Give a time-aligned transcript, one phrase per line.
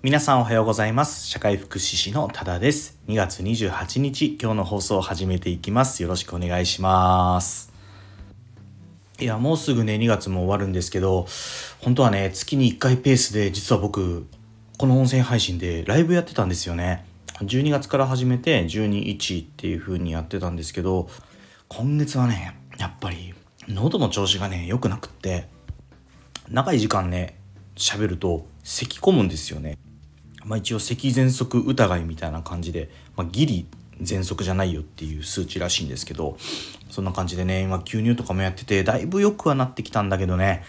[0.00, 1.26] 皆さんおはようございます。
[1.26, 3.00] 社会福祉士の多田です。
[3.08, 6.04] 2月28日今日の放送を始めていきます。
[6.04, 7.72] よろしくお願いします。
[9.18, 11.26] いやもうすぐね2月も終わるんですけど
[11.80, 14.28] 本当はね月に1回ペースで実は僕
[14.78, 17.04] この音声配信でライブやってたんですよね。
[17.40, 21.08] 12月から始めて121っていう風にやってたんですけど
[21.66, 23.34] 今月はねやっぱり
[23.66, 25.48] 喉の調子がね良くなくって
[26.48, 27.36] 長い時間ね
[27.74, 29.76] 喋ると咳込むんですよね。
[30.44, 33.66] まあ一応咳喘息疑いみたいな感じで、まあ、ギリ
[34.02, 36.36] 喘息じゃないよっていう数値らしいんですけど
[36.90, 40.62] そんな感じでね今吸入とかもやっててだいぶ良くはなってきたんだけどね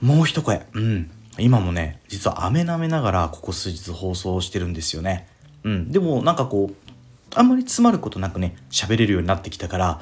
[0.00, 1.10] もう一声うん。
[1.38, 5.28] 今もね実は飴舐めながらここ数日放送してるんですよね。
[5.64, 5.90] うん。
[5.90, 6.74] でもなんかこう
[7.34, 10.00] あんまり詰まることなくね喋れるようになってきたから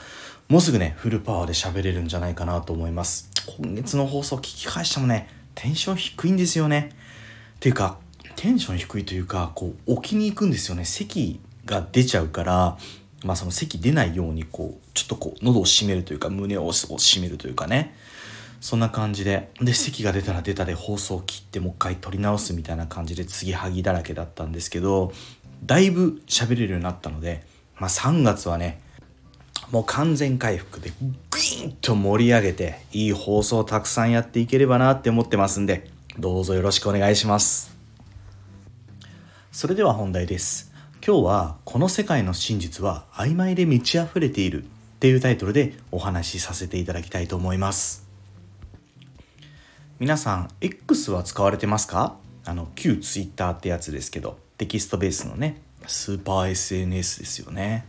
[0.49, 3.31] もうすぐねフルパワーで喋れるんじゃないかなと思います。
[3.59, 6.91] 今月の放送聞き返してもねテンション低いんですよね。
[7.57, 7.99] っていうか
[8.41, 10.87] テンション低いというかこう置きに行くんですよね。
[10.87, 12.79] 咳が出ちゃうから
[13.23, 17.95] まあその咳出ないようにこうちょっとこう喉を締めるというか胸を締めるというかね。
[18.63, 19.51] そんな感じで。
[19.61, 25.13] で咳が出たら出たで放送を切ってもう一回撮り直すみたいな感じで継ぎはぎだらけだったんですけど
[25.67, 27.45] だいぶ喋れるようになったので、
[27.79, 28.81] まあ、3月はね
[29.71, 30.93] もう完全回復で
[31.31, 37.80] グイーンと盛り上げていい放送をたくさんやっていければなって思ってますんでどうぞよろしくお願いします。
[39.53, 40.73] それでは本題です。
[41.05, 44.67] 今日はこの世界の真実は曖昧で満ち溢れているっ
[45.01, 48.07] ていうタイトルでお話しさせていただきたいと思います。
[49.99, 52.15] 皆さん X は使われてますか？
[52.45, 57.87] あの旧 Twitter ってやつですけどテキストベースのねスーパー SNS ですよね。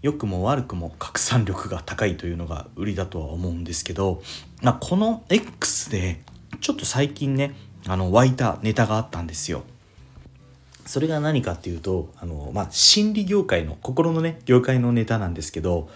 [0.00, 4.22] 良くも悪くも拡散力が高いというのが売りだとは思うんですけど、
[4.62, 6.22] まあ、この X で
[6.62, 7.54] ちょっと最近ね
[7.86, 9.62] あの湧いたネタがあったんですよ。
[10.86, 15.88] それが何かっていうとあの、まあ、心理業界の心のね業界のネタなんですけど、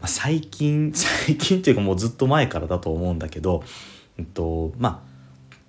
[0.00, 3.62] まあ、最近 最近っていうかもうずっと前からだと思うんだけど、
[4.18, 5.10] えっと、まあ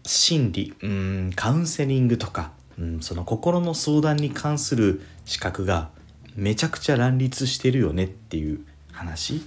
[0.04, 5.90] 心理うんカウンセリングとか、うん、その心の相談に関する資格が
[6.36, 8.62] めちゃくちゃ乱立してるよねっていう
[8.92, 9.42] 話。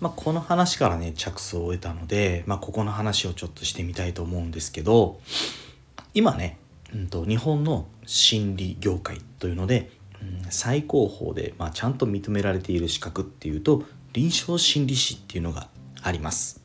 [0.00, 5.20] まあ、この話からね着想を得たので、まあ、ここの話をちょっとしてみたいと思うんですけど
[6.12, 6.58] 今ね、
[6.94, 15.68] うんと、日本の心理業界というので、うん、最高峰で、まあ、ちゃんと認められている資格っていうと臨床心理士っていうのが
[16.02, 16.62] あります。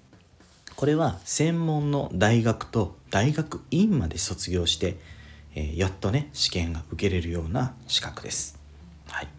[0.75, 4.97] これは専門の大学と大学院まで卒業して、
[5.55, 8.59] えー、やっとね試験が受けれるような資格です。
[9.07, 9.25] はい。
[9.25, 9.31] ま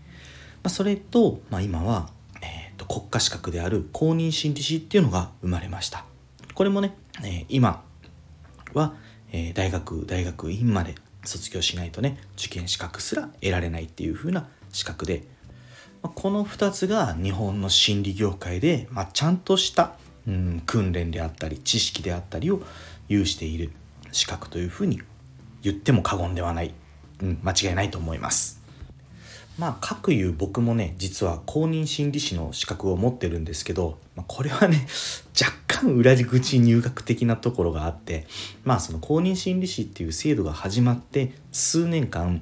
[0.64, 2.08] あそれと、まあ、今は、
[2.42, 6.04] えーと、国家資格である公認心理師っていうのが生まれました。
[6.54, 7.84] これもね、えー、今
[8.74, 8.94] は、
[9.32, 10.94] えー、大学大学院まで
[11.24, 15.24] 卒業しないとね受験資格すら得られないっていう風な資格で、
[16.02, 19.92] まあ、この2つが日本の心理業界で、まあ、ちゃんとした、
[20.26, 22.62] うん、訓練であったり知識であったりを
[23.08, 23.70] 有している
[24.12, 25.02] 資格というふうに
[25.62, 26.74] 言っても過言ではない、
[27.22, 28.57] うん、間違いないと思います。
[29.58, 34.86] まあ、各いう僕もね、実は公認心理師の資格を持ってるんですけど、まあ、これはね、
[35.38, 38.26] 若干裏口入学的なところがあって、
[38.64, 42.40] まあその公認心理師っていう制度が始まって数年間、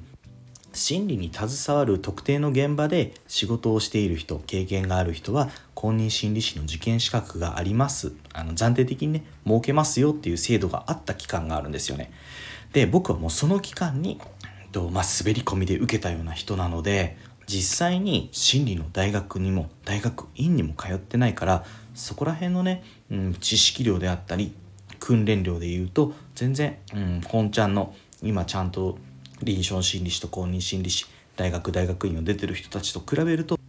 [0.73, 8.13] 心理に携わる特定の現場で仕事をしている人、経験がある人は公認心理師の受験資格があります。
[8.31, 12.11] あの暫定的にね、設けますよっていう制度があった期間があるんですよね。
[12.73, 14.19] で、僕はもうその期間に
[14.71, 17.17] とまあ、滑り込みで受けたような人なので
[17.47, 21.65] 実際に心理の大学にも大学院にも通ってないから
[21.95, 24.53] そこら辺のね、うん、知識量であったり
[24.99, 28.97] 訓練量で言うと全然、うん、本ちゃんの今ちゃんと
[29.41, 31.05] 臨床心理士と公認心理士
[31.35, 33.59] 大学大学院を出てる人たちと比べると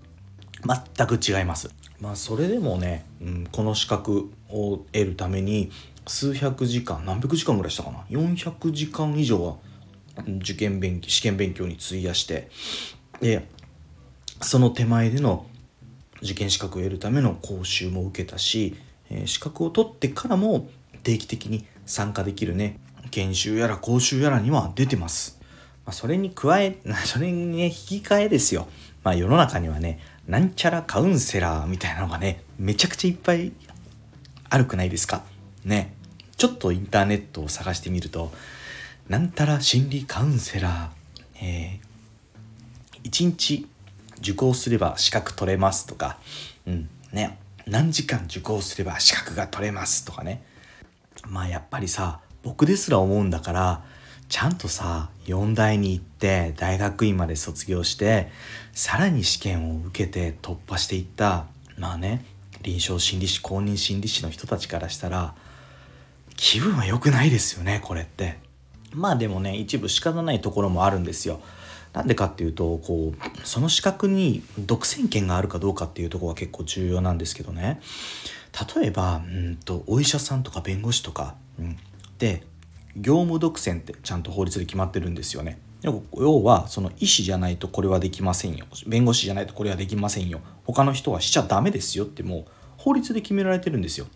[0.97, 1.71] 全く違います。
[2.01, 5.71] まあそれでもね、うん、この資格を得るために
[6.07, 9.57] 数百時間何百時間ぐらいしたかな？400時間以上は
[10.27, 12.51] 受験勉強試験勉強に費やして
[13.21, 13.47] で
[14.41, 15.47] その手前での
[16.23, 18.77] 受験資格を得るための講習も受けたし、
[19.11, 20.69] えー、資格を取ってからも
[21.03, 22.81] 定期的に参加できるね
[23.11, 25.41] 研修やら講習やらには出てます。
[25.87, 26.77] あ、それに加え
[27.07, 28.69] それにね引き換えですよ、
[29.03, 33.53] まあ、世の中にはねなんちゃらカウンセラーみたいなのがねめちゃくちゃいっぱい
[34.51, 35.23] あるくないですか？
[35.65, 35.95] ね。
[36.37, 38.33] ちょっとインターネットを探してみると
[39.09, 43.67] なんたら心理カウンセラー、えー、1日
[44.19, 46.19] 受講すれば資格取れますとか、
[46.67, 50.43] うんね、何時間受講すれば資格が取れますとかね。
[51.27, 53.83] まあやっぱりさ僕ですら思うんだから
[54.29, 58.31] ちゃんとさ4大に行って大学院まで卒業して
[58.73, 61.47] さらに試験を受けて突破していった
[61.77, 62.25] まあね
[62.63, 65.35] 臨床心理士公認心理師の人たちからしたら
[66.37, 68.48] 気分は良くないですよねこれって。
[68.93, 71.41] まあでもね一部仕方ないところもあるんですよ。
[71.93, 77.81] なんでかっていうとこうその資格に独占権があるかどうかっていうとこが結構重要なんですけどね。
[78.77, 81.77] 例えばうんとお医者さんとか弁護士とか、うん、
[82.19, 82.45] で
[82.97, 85.59] 業務独占ってちゃんと法律で決まってるんですよね。
[85.83, 88.67] 要はその医師じゃないとこれはできませんよ。
[88.87, 90.41] 弁護士じゃないとこれはできませんよ。
[90.65, 92.45] 他の人はしちゃダメですよってもう
[92.77, 94.07] 法律で決められてるんですよ。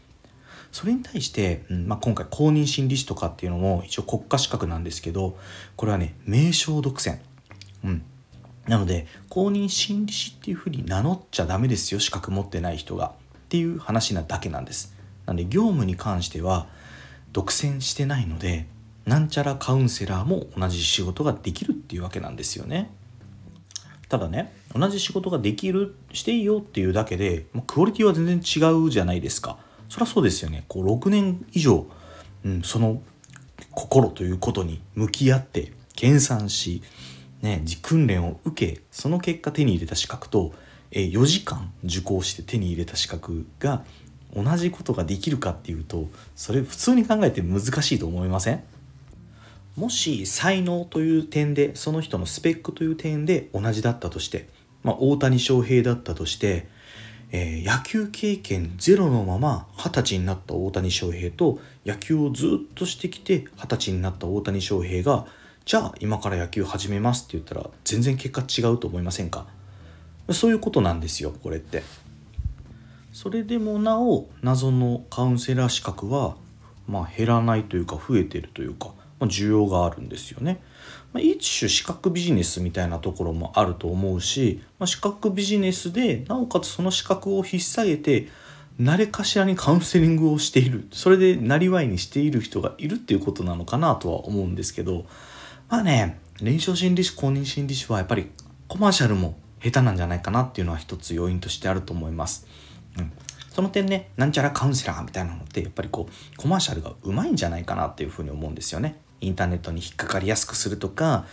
[0.72, 5.38] それに対して、うんまあ、今回公認心理師とかっていうのも一応国家資格なんですけど
[5.76, 7.18] これはね名称独占。
[7.84, 8.02] うん。
[8.66, 13.08] なので公認心理師っていうふうに名乗っちゃダメですよ資格持ってない人が。
[13.08, 13.12] っ
[13.50, 14.96] ていう話なだけなんです。
[15.26, 16.66] なんで業務に関しては
[17.32, 18.66] 独占してないので
[19.04, 22.90] なんちゃらカウンセラーも同じ仕事ができるっていうわけなんですよね。
[24.08, 29.58] ただね同じ仕事ができるしていいよっていうだけでクオリティは全然違うじゃないですか。
[29.92, 30.64] そりゃそうですよね。
[30.68, 31.86] こう6年以上、
[32.46, 33.02] うん、その
[33.72, 36.82] 心ということに向き合って研鑽し、
[37.42, 40.54] ね、訓練を受けその結果手に入れた資格と
[40.92, 43.84] 4時間受講して手に入れた資格が
[44.34, 48.64] 同じことができるかっていうとそれ普通に考えて難しいと思いません？
[49.76, 54.48] もし才能という点でその人のスペックという点で同じだったとして、
[54.84, 56.66] まあ、大谷翔平だったとして、
[57.34, 65.26] えー、野球経験ゼロのまま二十歳になった大谷翔平と野球をずっとしてきて二十歳になった大谷翔平が
[65.64, 69.46] じゃあ今から野球始めますって言ったら全然結果違うと思いませんか？
[70.30, 71.82] そういうことなんですよこれって。
[73.12, 76.36] それでもなお謎のカウンセラー資格は
[76.86, 78.90] まあ減らないというか増えてるというか、
[79.26, 80.62] 需要があるんですよね。
[81.12, 88.28] まあ、一種資格ビジネスみたいなところもあると思うし、まあ、資格ビジネスでなおかつその資格を引っ提げて
[88.80, 95.04] 誰かしらにカウンセリングをしているそれでなりわいにしている人がいるっていうことなのかなとは思うんですけど
[95.68, 98.30] まあね臨床心理士公認心理士はやっぱり
[98.68, 102.46] コマーシャルも下手なんじゃないかなっていうのは一つ要因としてあると思います。
[102.98, 103.12] うん、
[103.50, 109.01] その点ねなんちゃらカウンセラーみたいなのってやっぱりこうコマーシャルがうまいんじゃないかなっていうふうに思うんですよね。
[109.22, 111.24] インターネットに引っかかりやすくするとか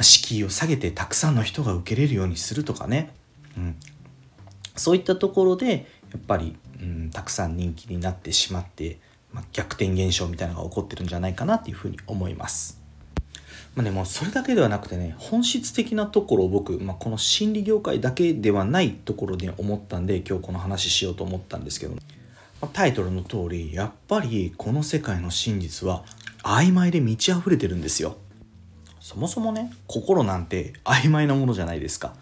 [0.00, 3.12] 敷居を下げてたくさんの人が受けれるようにするとかね、
[3.56, 3.76] うん、
[4.76, 8.98] そういったところでやっぱり、うん、たくさん人気になってしまって、
[9.32, 12.84] まあ、逆転現象みたいなのが起こってるんじゃないかなっていうふうに思います。
[13.74, 22.00] まあね、もそれだけではなくてね本質的なところを僕、まあ、この心理業界だけではないところで思ったんで今日この話しようと思ったんですけど、ま
[22.62, 26.04] あ、タイトルの通りやっぱりこの世界の真実は
[26.44, 28.16] 曖昧で満ち溢れてるんですよ。
[29.00, 32.14] そもそもね心なんて曖昧なものじゃないですか。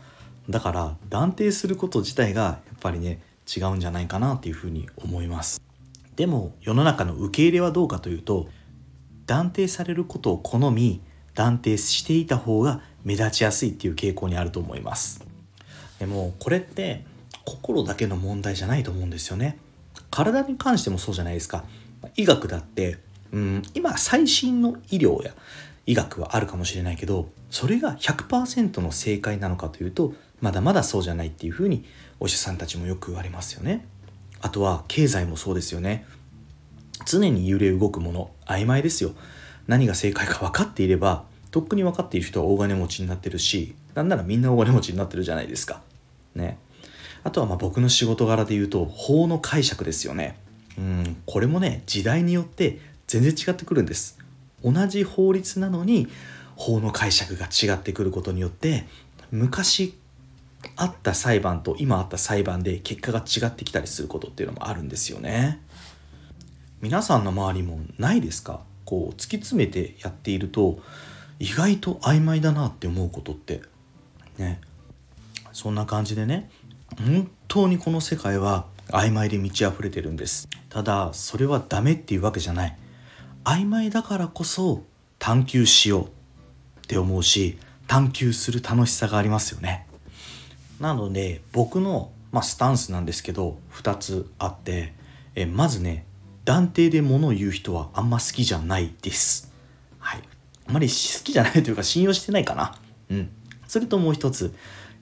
[0.48, 3.20] だから断定すること自体がやっぱりね
[3.54, 5.60] 違うんじゃないかなっていうふうに思います。
[6.16, 8.48] でも世の中の受け入れはどうかというと
[9.26, 11.00] 断定されることを好み
[11.34, 15.24] 断定していた方が目立ちやすいっていう傾向にあると思います。
[15.98, 17.04] でもこれって
[17.44, 19.58] 心だけの問題じゃないと思うんですよね。
[20.10, 21.64] 体に関してもそうじゃないですか。
[22.16, 22.98] 医学だって
[23.32, 23.62] うん。
[23.74, 25.32] 今最新の医療や
[25.86, 31.84] 医学はあるかもしれないけどそれが100%の正解なのかというとまだまだそうじゃないっていうふうに
[32.20, 33.86] お医者さんたちもよく言われますよね。
[34.40, 36.04] あとは経済もそうですよね。
[37.06, 39.12] 常に揺れ動くもの曖昧ですよ。
[39.66, 45.82] 何が正解か分かっていればとっくに分かっている人は大金持ちになってるしなんならみんな大金持ちになってるじゃないですか。
[46.34, 46.58] ね。
[47.24, 50.38] あとはまあ僕の仕事柄で言うと法の解釈ですよね。
[50.76, 51.16] うん。
[51.26, 52.80] これもね時代によって
[53.12, 54.18] 全然違ってくるんです。
[54.64, 56.08] 同じ法律なのに
[56.56, 58.86] 法の解釈が違ってくることによって
[59.30, 59.94] 昔
[60.76, 65.60] あった裁判と今あった裁判で結果が違ってきたりすることっていうのもあるんですよね。
[66.80, 68.60] 皆さんの周りもないですか？
[68.86, 70.78] こう突き詰めてやっていると
[71.38, 73.60] 意外と曖昧だなって思うことって。
[74.38, 74.58] ね。
[75.52, 76.50] そんな感じでね
[76.96, 80.48] 本当にこの世界は曖昧で満ち溢れてるんです。
[80.70, 82.78] ただそれはダメっていうわけじゃない。
[83.44, 84.84] 曖昧だからこそ
[85.18, 86.10] 探求しようっ
[86.86, 89.86] て思うし探求する楽しさがありますよね。
[90.80, 94.94] なので僕の、まあ、スタンスなんですけど2つあって
[95.34, 96.04] えまずね
[96.44, 99.52] 断定で物を言う人はあんま好きじゃないです。
[99.98, 100.22] はい。
[100.66, 102.74] あまり好きじゃないというか信用してないかな。
[103.10, 103.30] うん。
[103.68, 104.54] それともう一つ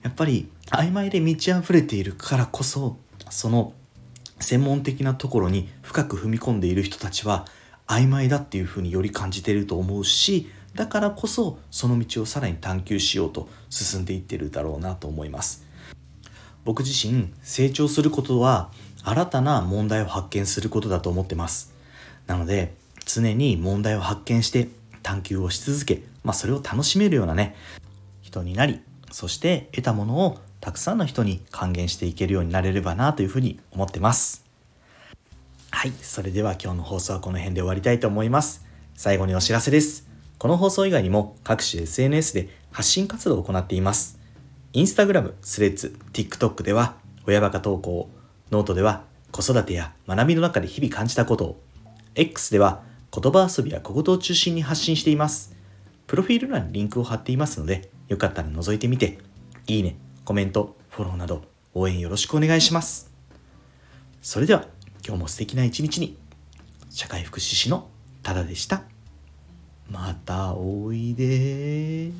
[0.03, 2.97] やっぱり曖昧で満ち溢れているからこそ
[3.29, 3.73] その
[4.39, 7.45] 専門的なところに深く踏み込んでいる人たちは
[7.91, 15.65] 曖昧だっていうふうにより感じていると思うしだからこそその道をさらに探求しようと進んでいってるだろうなと思います。
[16.63, 18.71] 僕自身成長することは
[19.03, 21.73] 新たな問題を発見することだと思ってます。
[22.27, 22.73] なので
[23.05, 24.69] 常に問題を発見して
[25.03, 27.55] 探求をし続け、まあ、それを楽しめるようなね
[28.21, 28.79] 人になり
[29.11, 34.50] そして得たものをたくさんの人に還元していけるようになれればなというふうに思ってます。
[35.81, 38.67] はいそれでは今日の放送はこの辺で終わりたいと思います。
[38.93, 40.07] 最後にお知らせです。
[40.37, 44.19] この放送以外にも各種 SNS で発信活動を行っています。
[44.73, 48.11] インスタグラム、スレッズ、TikTok では親バカ投稿
[48.51, 51.61] ノートでは子育てや学びの中で日々感じたことを
[52.13, 55.55] X では言葉遊びや小言を中心に発信しています。
[56.05, 59.17] プロフィール欄にリンクを貼っていますのでよかったら覗いてみて
[59.65, 59.95] いいね
[60.25, 61.41] コメント、フォローなど
[61.73, 63.11] 応援よろしくお願いします。
[64.21, 64.67] それでは
[65.05, 66.17] 今日も素敵な一日に
[66.89, 67.89] 社会福祉士の
[68.21, 68.83] タダでした。
[69.89, 72.11] またおいで